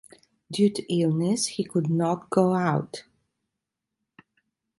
[0.51, 3.03] Due to illness, he could not go out.